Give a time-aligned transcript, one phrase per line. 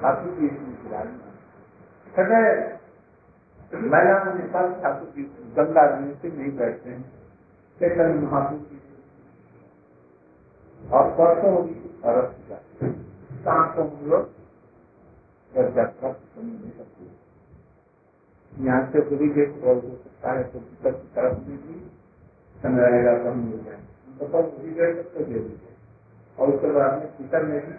[0.00, 1.32] ठाकुर जी विराजमान
[3.84, 5.22] महिला के साथ ठाकुर जी
[5.56, 7.02] गंगा रहने से नहीं बैठते हैं।
[7.78, 8.76] चैतन्य महापुर जी
[10.80, 11.74] और परसों होगी
[13.74, 14.24] को हम लोग
[18.52, 21.74] यहाँ से पूरी गेट और हो सकता है तो भीतर की तरफ़ में भी
[22.56, 23.60] समय रहेगा तो हम मिल
[24.74, 25.72] गेट तक तो दे दीजिए।
[26.38, 27.72] और उसके बाद में भीतर में भी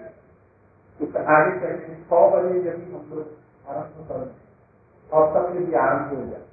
[1.00, 3.26] कुछ आगे छह बजे यदि हम लोग
[5.10, 6.46] और तब यदि आरंभ हो जाए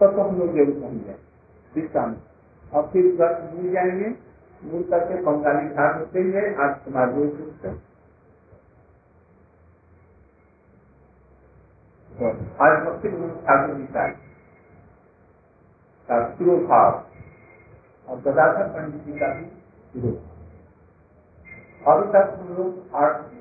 [0.00, 1.18] तब तो हम लोग ज़रूर पहुँच जाए
[2.72, 3.32] और फिर घर
[3.72, 4.10] जाएँगे
[4.90, 5.22] करके
[5.68, 6.20] घाट होते
[6.58, 7.22] आज समाधि
[7.62, 7.70] से
[12.62, 13.08] आज भक्ति
[13.46, 13.86] ठाकुर जी
[16.08, 16.92] का शिरोभाव
[18.08, 20.31] और गदाधर पंडित जी का भी शिरोभाव
[21.82, 22.74] अभी तक हम लोग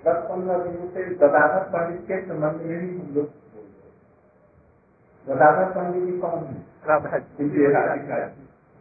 [0.05, 3.27] दस पंद्रह दिनों से गदाधर पंडित के संबंध में ही हम लोग
[5.27, 6.45] गदाधर पंडित जी कौन
[8.11, 8.25] है?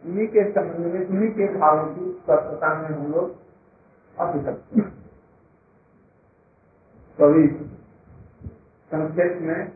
[0.03, 3.35] उन्हीं के संबंध में उन्हीं के भावों की स्वच्छता में हम लोग
[4.15, 4.63] अभी तक
[7.17, 7.47] कभी
[8.91, 9.69] संक्षेप में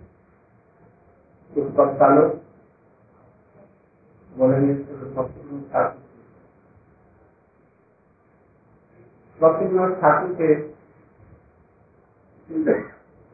[1.52, 2.33] कुछ वक्ता लोग
[4.30, 5.94] बोलेंगे ठाकुर
[9.39, 10.53] भक्ति विनोद ठाकुर के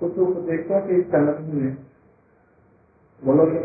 [0.02, 1.74] कुछ उपदेशों के संगठन में
[3.22, 3.60] बोलोगे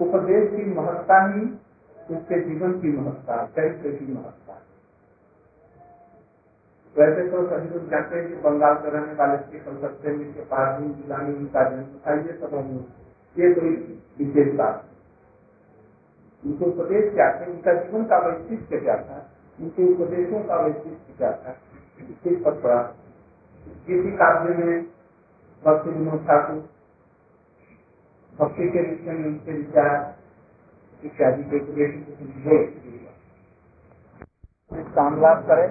[0.00, 1.42] उपदेश की महत्ता ही
[2.06, 4.54] उसके जीवन की महत्ता, चरित्र की महत्ता।
[6.96, 10.44] वैसे तो सभी लोग जानते हैं कि बंगाल में रहने वाले के कलकत्ते में के
[10.46, 12.52] पास ही जिलानी उनका जन्म था, ये सब
[13.36, 13.72] ये कोई
[14.18, 14.84] विशेष बात
[16.42, 17.50] उनके उपदेश क्या थे?
[17.52, 19.18] उनका जीवन का वैशिष्ट क्या था?
[19.58, 21.56] उनके उपदेशों का वैशिष्ट क्या था?
[22.00, 22.82] इसके पर पड़ा
[23.86, 24.82] किसी काव्य में
[25.62, 26.58] भक्ति विनोद ठाकुर,
[28.34, 29.96] भक्ति के विषय में उनके विचार,
[31.02, 32.84] इत्यादि के उपदेश
[34.94, 35.68] काम लाभ करें।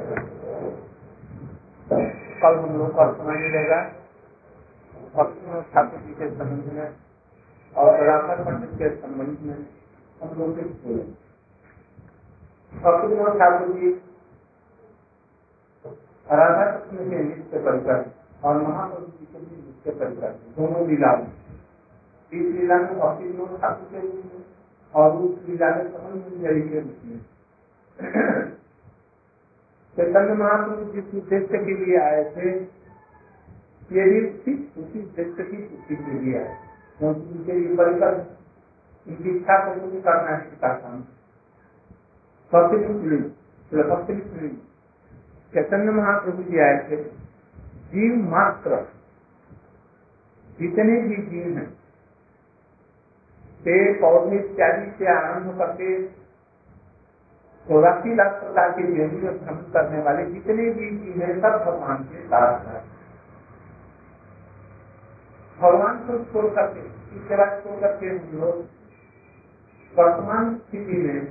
[2.41, 3.81] कल हम लोग का समय मिलेगा।
[5.15, 6.89] भक्ति विनोद ठाकुर जी के संबंध में
[7.75, 9.57] और राधा पंडित के संबंध में।
[10.21, 10.63] भक्ति
[13.39, 13.89] ठाकुर जी
[16.27, 17.99] राधा कृष्ण के नृत्य परिकर
[18.43, 21.31] और महाप्रभु जी के नृत्य परिकर दोनों लीला में
[22.31, 24.39] इस लीला में भक्ति विनोद ठाकुर के रूप में
[24.93, 27.19] और उस लीला में समन मंजरी के रूप में
[29.97, 32.49] चैतन्य महाप्रभु जिस उद्देश्य के लिए आए थे।
[33.91, 36.55] ये भी ठीक उसी उद्देश्य की पूर्ति के लिए आए
[36.99, 38.13] क्योंकि उनके लिए परिकर
[39.07, 41.01] इच्छा को पूरी करना है पिता काम
[43.81, 44.61] भक्ति
[45.53, 46.97] चैतन्य महाप्रभु जी आए थे।
[47.91, 48.77] जीव मात्र,
[50.59, 51.69] जितने भी जीव हैं,
[53.65, 55.89] पेड़ पौधे इत्यादि से आरंभ करके
[57.67, 62.03] चौरासी लाख प्रकार के योगी में भ्रमण करने वाले जितने भी जीव हैं, सब भगवान
[62.03, 62.81] के साथ है।
[65.59, 66.83] भगवान को छोड़ करके
[67.17, 68.65] इसके बाद छोड़ करके हम लोग
[69.97, 71.25] वर्तमान स्थिति में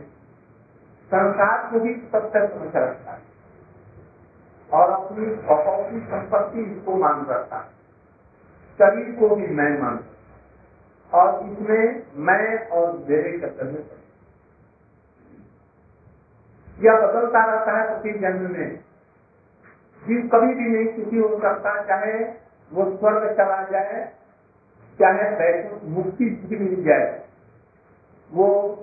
[1.10, 3.22] संसार को भी सत्य समझ रखता है
[4.70, 7.68] और अपनी अपनी संपत्ति इसको मान रखता है।
[8.78, 9.98] शरीर को भी मैं मान
[11.12, 13.84] और इसमें मैं और मेरे कर्तव्य
[16.78, 18.70] यह बदलता रहता है प्रति जन्म में।
[20.02, 22.16] जीव कभी भी नहीं सुखी हो सकता चाहे
[22.70, 24.00] वो स्वर्ग चला जाए,
[24.98, 25.52] चाहे
[25.90, 27.06] मुक्ति मिल जाए।
[28.34, 28.78] वो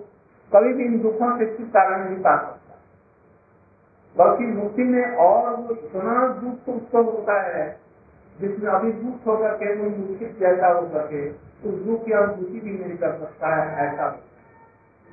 [0.56, 2.62] कभी भी इन दुखों से छुटकारा नहीं पा सकता।
[4.18, 7.80] बल्कि मुक्ति में और वो इतना दुख उसको होता है,
[8.42, 11.30] जिसमें अभी दुख होकर के कोई मुक्ति जैसा हो सके
[11.70, 14.20] उस दुख की अनुभूति भी नहीं कर सकता है, ऐसा।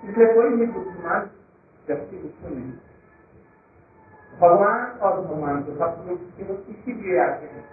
[0.05, 1.31] इसलिए कोई भी बुद्धिमान
[1.89, 2.73] व्यक्ति उसको नहीं।
[4.41, 7.65] भगवान और भगवान के भक्त लोग केवल इसीलिए आते हैं।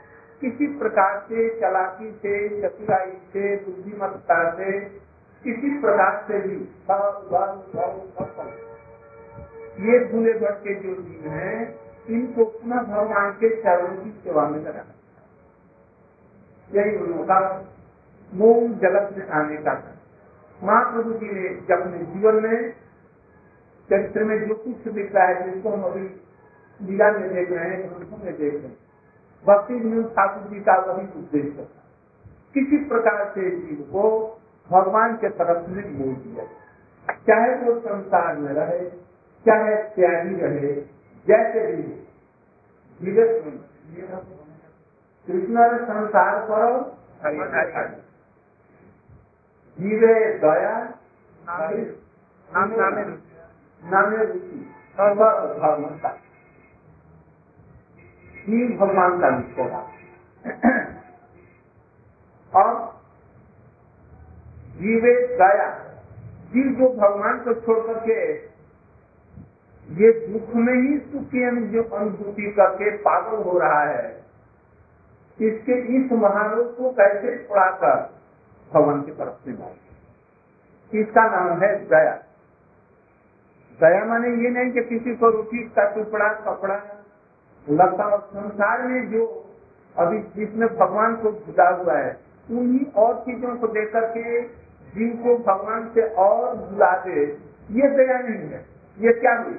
[0.42, 5.06] किसी प्रकार से, चलाकी से, चतुराई से, बुद्धिमत्ता से
[5.46, 6.56] किसी प्रकार से भी
[9.86, 14.60] ये भूले भट के जो जीव हैं, इनको पुनः भगवान के चरणों की सेवा में
[14.60, 14.94] लगाना
[16.72, 17.66] यही उनका
[18.34, 19.96] मूल जगत में आने का था।
[20.64, 22.72] महाप्रभु जी ने जब अपने जीवन में,
[23.90, 26.22] चरित्र में जो कुछ दिख रहा है, जिसको हम अभी
[26.80, 28.78] लीला में देख रहे हैं, ग्रंथों में देख रहे हैं,
[29.46, 31.68] भक्ति विनोद ठाकुर जी का वही उद्देश्य
[32.54, 34.35] किसी प्रकार से जीव को
[34.72, 36.44] भगवान के तरफ़ से मोड़ दिया।
[37.28, 38.90] चाहे वो संसार में रहे,
[39.46, 40.74] चाहे त्यागी रहे,
[41.28, 41.84] जैसे भी
[45.28, 46.72] कृष्ण ने संसार करो
[49.80, 50.74] जीवे दया,
[53.84, 54.60] नामे रुचि
[54.98, 56.10] सर्वधर्मता
[58.48, 59.64] जीव भगवान का विषय
[62.54, 62.95] और
[64.75, 65.69] जीवे दया।
[66.51, 68.19] जीव जो भगवान को छोड़ करके
[69.89, 71.42] ये दुख में ही सुख की
[71.72, 74.07] जो अनुभूति करके पागल हो रहा है,
[75.39, 77.98] इसके इस महारोग को कैसे छुड़ाकर
[78.72, 82.13] भगवान की तरफ़ से बात इसका नाम है दया।
[83.80, 86.75] दया माने ये नहीं कि किसी को रोटी का टुकड़ा, कपड़ा
[87.68, 89.25] लगता और संसार में जो
[89.95, 92.12] अभी जिसमें भगवान को जुटा हुआ है,
[92.50, 94.42] उन्हीं और चीज़ों को देख करके
[94.96, 97.26] जीव को भगवान से और बुला दे
[97.72, 98.66] ये दया नहीं है।
[99.00, 99.56] ये क्या हुई?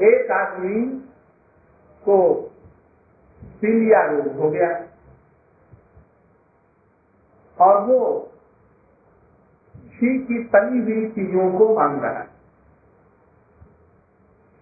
[0.00, 1.08] एक आदमी
[2.04, 2.32] को
[3.60, 4.86] पीलिया रोग हो गया।
[7.60, 8.32] और वो
[9.76, 12.28] घी की तली हुई चीज़ों को मांग रहा है।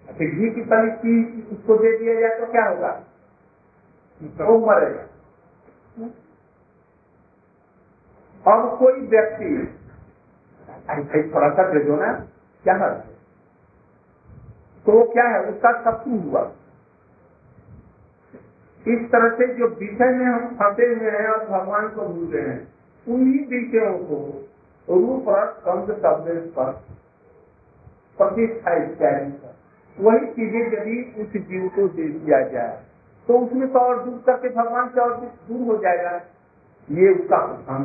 [0.08, 3.04] अच्छा घी की तली चीज़ उसको दे दिया जाए तो क्या होगा?
[4.22, 5.06] वो मरेगा।
[8.44, 9.50] अब कोई व्यक्ति
[10.90, 12.12] दे दो ना,
[12.64, 12.90] क्या है?
[14.86, 15.40] तो वो क्या है?
[15.50, 16.42] उसका शत्रु हुआ।
[18.86, 22.48] इस तरह से जो विषय में हम फंसे हुए हैं और भगवान को भूल रहे
[22.48, 22.60] हैं,
[23.06, 24.18] उन्हीं विषयों को
[24.88, 26.70] रूप रस कंध शब्द पर
[28.18, 29.30] प्रतिष्ठा इत्यादि
[29.98, 32.76] वही चीज़ें यदि उस जीव को दे दिया जाए
[33.28, 35.12] तो उसमें तो और दूर करके भगवान से और
[35.48, 36.12] दूर हो जाएगा।
[36.88, 37.82] ये उसका प्रधान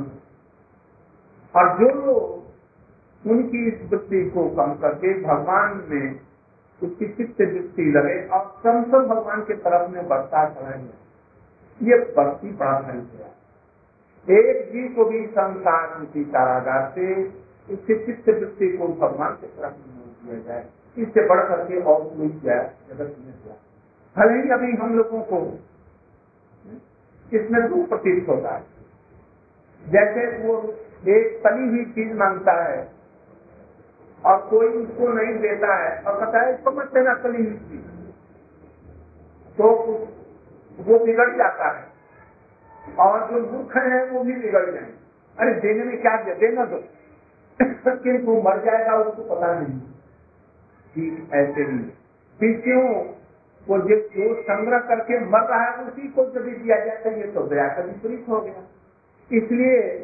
[1.57, 6.19] और जो लोग उनकी इस वृत्ति को कम करके भगवान में
[6.83, 11.07] उसकी चित्त दृष्टि लगे। और संसद भगवान के तरफ़ में बढ़ता चलाएँगे
[11.81, 13.07] ये बढ़ती बड़ा धन
[14.29, 17.27] एक जीव को भी संसार की कारागार से
[17.73, 20.65] उसके चित्त दृष्टि को भगवान के तरफ़ में दिया जाए।
[20.97, 23.57] इससे बढ़ करके और कोई जाए, जगत में जाए।
[24.17, 25.59] भले ही अभी हम लोगों को
[27.33, 28.63] इसमें दो प्रतीत होता है।
[29.89, 30.73] जैसे वो
[31.03, 32.89] एक तली हुई चीज़ माँगता है
[34.25, 37.77] और कोई उसको नहीं देता है। और कहता है, इसको मत देना कली मिट्टी
[39.57, 39.65] तो
[40.79, 41.87] वो बिगड़ जाता है।
[42.99, 44.91] और जो दुख है, वो भी बिगड़ जाए।
[45.39, 46.35] अरे, देने में क्या दिया?
[46.35, 46.77] देना दो
[47.87, 49.79] किंतु मर जाएगा, उसको पता नहीं।
[50.95, 51.79] ठीक ऐसे ही।
[52.39, 53.05] फिर क्यों?
[53.67, 57.31] वो जो जो संग्रह करके मर रहा है, उसी को जब दिया जाता है, ये
[57.31, 58.53] तो दया का विपरीत हो गया।
[59.31, 60.03] इसलिए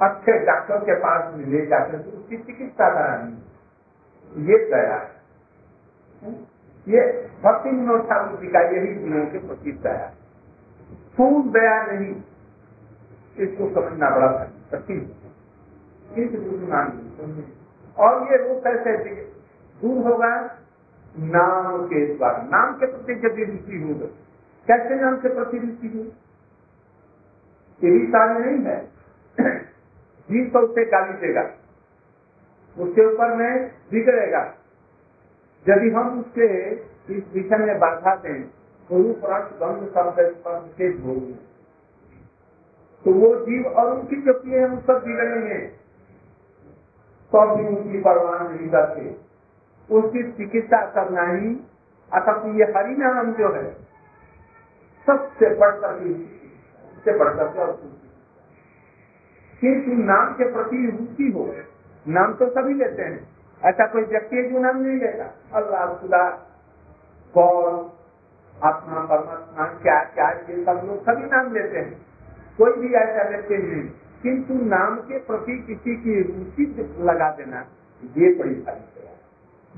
[0.00, 6.32] अच्छे डॉक्टर के पास ले जाकर तो उसकी चिकित्सा करानी ये दया है।
[6.86, 7.00] ये
[7.42, 10.06] भक्ति विनोद ठाकुर जी का यही जीवों के प्रति दया
[11.16, 12.14] फूल दया नहीं
[13.38, 14.28] इसको समझना बड़ा
[14.72, 15.00] कठिन
[17.96, 18.96] और ये रूप कैसे
[19.76, 20.32] दूर होगा
[21.28, 24.06] नाम के द्वारा। नाम के प्रति जब रुचि होगा
[24.68, 26.02] कैसे नाम के प्रति रुचि हो?
[27.80, 28.78] ये भी सामने नहीं है।
[30.30, 31.42] जीव तो उससे गाली देगा।
[32.76, 33.52] उसके ऊपर में
[33.90, 34.42] बिगड़ेगा
[35.66, 36.48] यदि हम उसके
[37.14, 38.42] इस विषय में बाधा दें
[40.76, 41.24] के भोग
[43.04, 45.58] तो वो जीव और उनकी जो किए हम सब बिगड़ेंगे
[47.32, 49.02] तो भी उनकी परवाह नहीं करते।
[49.90, 51.48] उसकी चिकित्सा करना ही,
[52.12, 53.70] अतः ये हरि नाम जो है,
[55.06, 55.94] सबसे बढ़कर
[56.88, 57.46] सबसे बढ़कर
[59.60, 61.54] किंतु नाम के प्रति रुचि हो।
[62.08, 63.28] नाम तो सभी लेते हैं।
[63.64, 65.58] ऐसा कोई व्यक्ति है जो नाम नहीं लेता?
[65.58, 66.30] अल्लाह, खुदा,
[67.34, 67.90] कौन,
[68.62, 72.06] आत्मा, परमात्मा, क्या क्या, ये सब लोग सभी नाम लेते हैं।
[72.58, 73.90] कोई भी ऐसा व्यक्ति नहीं।
[74.22, 77.60] किंतु नाम के प्रति किसी की रुचि लगा देना,
[78.04, 78.80] ये बड़ी सारी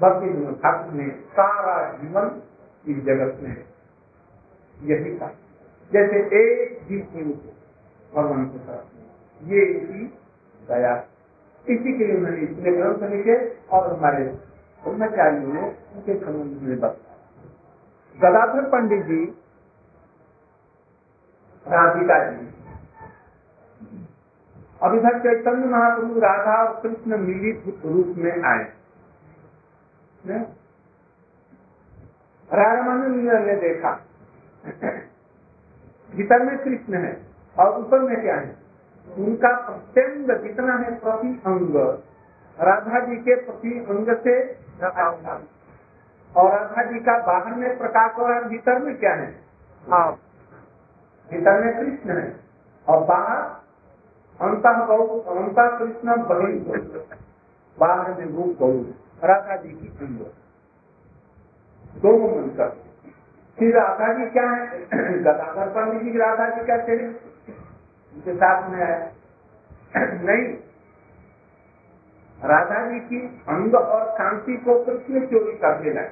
[0.00, 2.42] भक्ति ठाकुर ने सारा जीवन
[2.88, 3.64] इस जगत में
[4.82, 5.26] यही था।
[5.92, 7.40] जैसे एक जीव
[8.16, 9.01] भगवान के तरफ़
[9.42, 10.06] ये इसी
[10.68, 10.96] दया।
[11.66, 13.36] इसी के लिए मैंने इतने ग्रंथ लिखे
[13.72, 14.24] और हमारे
[14.82, 17.10] ब्रह्मचारियों ने उनके संबंध में बताया
[18.18, 19.24] गदाधर पंडित जी,
[21.66, 22.46] राधिका जी,
[24.82, 28.64] अब इधर चैतन्य महाप्रभु राधा और कृष्ण मिलित रूप में आए।
[32.50, 33.92] रामानंद ने देखा,
[36.16, 37.26] भीतर में कृष्ण है
[37.58, 38.61] और ऊपर में क्या है?
[39.18, 41.76] उनका प्रत्यंग जितना है प्रति अंग
[42.58, 44.36] राधा जी के प्रति अंग से
[46.36, 49.40] और राधा जी का बाहर में प्रकाश हो रहा है भीतर में क्या है?
[49.90, 50.12] हाँ।
[51.30, 52.40] भीतर में कृष्ण है।
[52.88, 53.40] और बाहर
[54.40, 56.58] अंत अंत कृष्ण बही
[57.78, 59.88] बाहर में रूप बहुत राधा जी की
[62.00, 62.68] दोनों मिलकर।
[63.58, 64.78] फिर राधा जी क्या है?
[65.22, 67.31] गदाधर पंडित जी राधा जी क्या चले
[68.14, 69.12] उनके साथ में है
[70.24, 70.56] नहीं।
[72.44, 76.02] राधा जी की अंग और कांति को कृष्ण चोरी कर देना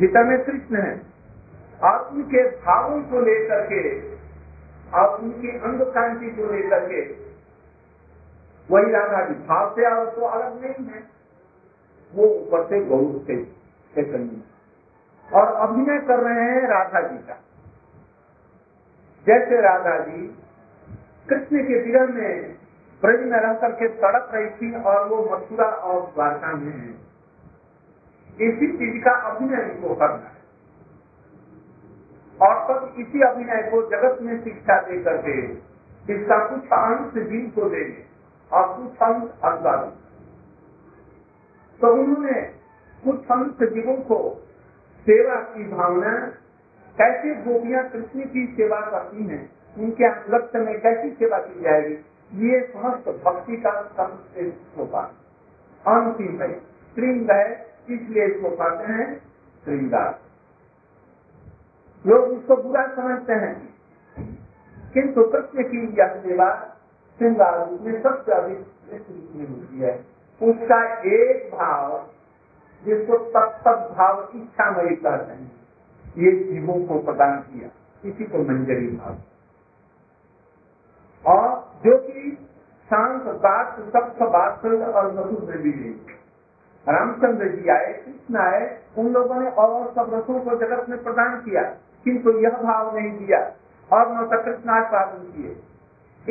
[0.00, 1.02] भीतर में कृष्ण है।
[1.82, 4.10] और उनके भावों को लेकर के,
[4.98, 7.00] और उनकी अंग कांति को लेकर के,
[8.70, 11.02] वही राधा जी भाव से और तो अलग नहीं है।
[12.14, 13.56] वो ऊपर से गौर से
[15.34, 17.40] और अभिनय कर रहे हैं राधा जी का।
[19.26, 20.20] जैसे राधा जी
[21.28, 22.56] कृष्ण के विरह में
[23.02, 26.94] ब्रज में रह करके तड़प रही थी और वो मथुरा और द्वारका में है।
[28.40, 30.34] इसी चीज़ का अभिनय इनको करना है।
[32.40, 35.36] और तब इसी अभिनय को जगत में शिक्षा दे करके
[36.14, 38.04] इसका कुछ अंश जीव को देंगे
[38.50, 39.84] और कुछ अंश अज्ञान
[41.80, 42.40] तो उन्होंने
[43.04, 44.18] कुछ अंश जीवों को
[45.06, 46.12] सेवा की भावना
[46.98, 51.94] कैसे गोपियाँ कृष्ण की सेवा करती हैं, उनके अंगत्य में कैसी सेवा की जाएगी?
[52.34, 53.70] ये समस्त भक्ति का
[54.78, 55.00] होगा
[55.86, 56.60] अंतिम है
[56.94, 59.18] श्रृंग है, इसलिए इसको कहते हैं
[59.64, 60.18] श्रृंगार
[62.06, 63.74] लोग इसको बुरा समझते हैं।
[64.94, 66.76] किंतु कृष्ण की यह सेवा
[67.18, 68.58] श्रृंगार रूप में सबसे अधिक
[68.92, 70.04] रूप में होती है।
[70.42, 72.06] उसका एक भाव,
[72.84, 75.65] जिसको तब तक भाव इच्छामयी कहते हैं।
[76.18, 77.68] ये जीवों को प्रदान किया।
[78.08, 79.16] इसी को मंजरी भाव।
[81.26, 81.46] और
[81.86, 82.38] जो कि
[82.86, 85.70] शांत बात सप्त बात और मधुर भी
[86.88, 91.40] रामचंद्र जी आए, कृष्ण आए, उन लोगों ने और सब रसों को जगत में प्रदान
[91.40, 91.62] किया,
[92.04, 93.40] किंतु यह भाव नहीं दिया
[93.92, 95.62] और न कृष्णास्वादन किए।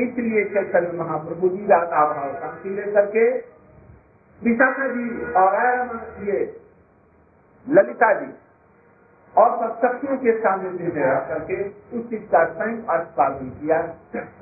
[0.04, 3.30] इसलिए चैतन्य महाप्रभु जी राधा भाव शांति लेकर के
[4.42, 5.54] विशाखा जी और
[6.28, 6.62] ये
[7.70, 8.34] ललिता जी।
[9.38, 11.64] और शक्तियों के सामने में रह करके
[11.98, 13.80] उस चीज़ का स्वयं आस्वादन किया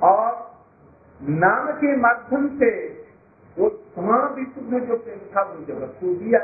[0.08, 0.54] और
[1.22, 2.70] नाम के माध्यम से
[3.58, 6.38] वो तमाम विश्व में जो प्रेम था, वो जगत को दिया।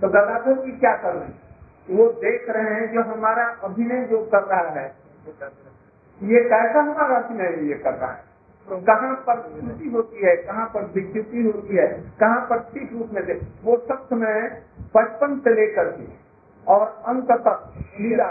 [0.00, 4.42] तो गदाधर जी क्या कर रहे वो देख रहे हैं जो हमारा अभिनय जो कर
[4.42, 4.96] रहा है।
[6.22, 8.24] ये कैसा हमारा अभिनय ये कर रहा है?
[8.68, 11.86] तो कहाँ पर स्मृति होती है, कहाँ पर विकृति होती है,
[12.20, 13.22] कहाँ पर ठीक रूप में
[13.64, 14.62] वो सब समय
[14.96, 16.23] बचपन से लेकर के
[16.68, 18.28] और अंत तक लीला।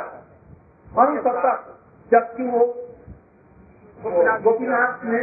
[0.87, 1.69] अंत तक
[2.11, 2.65] जबकि वो
[4.43, 5.21] गोपीनाथ ने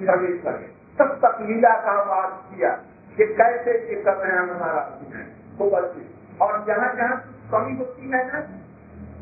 [0.00, 2.70] प्रवेश करे। तब तक लीला का वाद किया
[3.16, 4.82] कि कैसे ये कर रहे हैं हमारा
[5.58, 5.70] तो
[6.44, 7.16] और जहाँ जहाँ
[7.52, 8.40] कमी होती है ना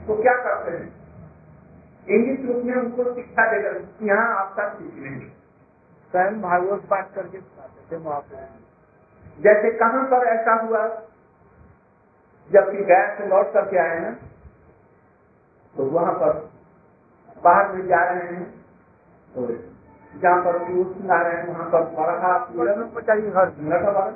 [0.07, 0.89] तो क्या करते हैं?
[2.09, 5.27] इंग्लिश रूप में उनको शिक्षा देकर यहाँ आपका सीख नहीं
[6.13, 7.39] स्वयं भागवत पाठ करके
[9.43, 10.85] जैसे कहाँ पर ऐसा हुआ
[12.53, 14.15] जबकि गया से लौट करके आए हैं
[15.77, 16.51] तो वहाँ पर
[17.45, 18.45] बाहर में जा रहे हैं
[19.35, 19.47] तो
[20.21, 20.59] जहाँ पर
[20.95, 22.33] सुना रहे हैं वहाँ पर बरहा
[22.97, 24.15] मचाइए घर। नटवर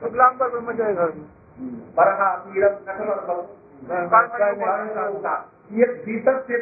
[0.00, 1.10] शुक्लाम पर मचाए घर।
[1.96, 2.76] बरहा पीड़म
[5.72, 6.56] ये भीतर से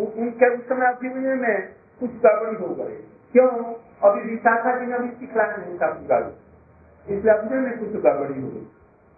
[0.00, 1.68] उनके उस समय अभिनय में
[2.00, 2.96] कुछ गड़बड़ी हो गई।
[3.32, 3.48] क्यों?
[4.02, 5.88] अभी विशाखा जी ने अभी सिखलाया नहीं था
[7.08, 8.66] इसलिए अभिनय में कुछ गड़बड़ी हो गई।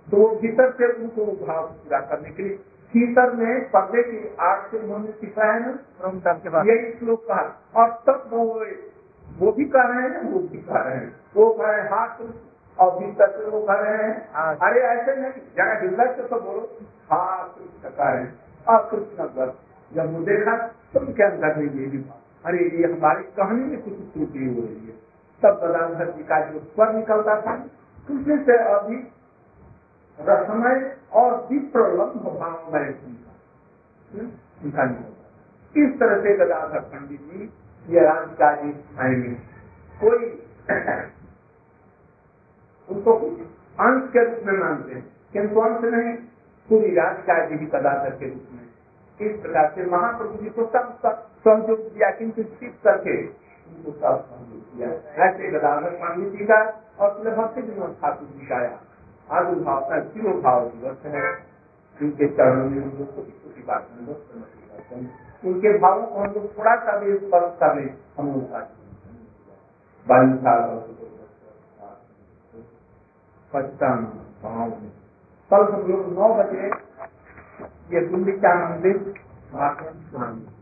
[0.08, 2.56] तो वो भीतर से उनको भाव पूरा करने के लिए
[2.94, 7.44] भीतर में पर्दे की आग से उन्होंने सिखाया ना यही श्लोक कहा।
[7.76, 8.42] और तब वो
[9.40, 12.16] वो भी कह रहे हैं वो भी कह रहे हैं। वो कह रहे हैं हाथ
[12.78, 14.14] और भीतर से वो कह रहे हैं
[14.60, 16.62] अरे ऐसे नहीं जरा हृदय से तो बोलो
[17.12, 17.48] हाथ
[17.84, 18.28] कह रहे हैं।
[18.66, 19.50] और कृष्ण
[19.90, 20.56] जब वो देखा
[20.92, 22.04] तो उनके अंदर में ये भी
[22.44, 24.94] अरे ये हमारी कहानी में कुछ त्रुटि हो रही है।
[25.42, 27.56] तब गदाधर जी का जो स्वर निकलता था
[28.08, 28.96] कृष्ण से अभी
[30.20, 32.94] रसमय और विप्रलम्ब भावमय
[34.64, 34.90] उनका।
[35.76, 37.52] इस तरह से गदाधर पंडित जी
[37.88, 39.52] ये राजकाजी आएँगे
[40.00, 40.48] कोई
[42.88, 43.32] उनको कुछ
[43.80, 46.14] अंश के रूप में मानते हैं। किंतु अंश नहीं,
[46.68, 48.66] पूरी राजकाजी भी गदाधर के रूप में।
[49.20, 54.76] इस प्रकार से महाप्रभु जी को सब सहयोग दिया, किंतु छिप करके उनको सब सहयोग
[54.76, 54.88] दिया।
[55.24, 58.88] ऐसे गदाधर पंडित जी का और भक्ति विनोद ठाकुर जी का
[59.32, 61.24] आविर्भाव का ज़ीरो भाव दिवस है।
[61.96, 65.10] उनके चरणों में हम लोग छोटी छोटी बात हम लोग समझ करते हैं।
[65.44, 68.60] उनके भावों को हम लोग थोड़ा सा भी कर ले हम लोग का
[70.06, 70.60] बाईस साल
[73.52, 74.08] पचताना
[74.42, 74.90] भाव में।
[75.50, 76.70] कल सब लोग नौ बजे
[77.92, 78.98] ये गुंडिका मंदिर
[79.52, 80.61] भाषण सुनाएँगे